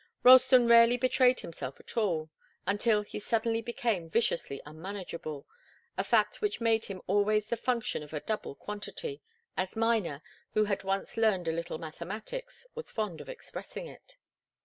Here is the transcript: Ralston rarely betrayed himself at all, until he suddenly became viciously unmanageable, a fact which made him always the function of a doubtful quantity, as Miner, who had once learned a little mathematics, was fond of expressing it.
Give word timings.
Ralston 0.23 0.67
rarely 0.67 0.97
betrayed 0.97 1.41
himself 1.41 1.79
at 1.79 1.95
all, 1.95 2.31
until 2.65 3.03
he 3.03 3.19
suddenly 3.19 3.61
became 3.61 4.09
viciously 4.09 4.59
unmanageable, 4.65 5.45
a 5.95 6.03
fact 6.03 6.41
which 6.41 6.59
made 6.59 6.85
him 6.85 7.03
always 7.05 7.49
the 7.49 7.55
function 7.55 8.01
of 8.01 8.11
a 8.11 8.19
doubtful 8.19 8.55
quantity, 8.55 9.21
as 9.55 9.75
Miner, 9.75 10.23
who 10.55 10.63
had 10.63 10.83
once 10.83 11.17
learned 11.17 11.47
a 11.47 11.51
little 11.51 11.77
mathematics, 11.77 12.65
was 12.73 12.91
fond 12.91 13.21
of 13.21 13.29
expressing 13.29 13.85
it. 13.85 14.17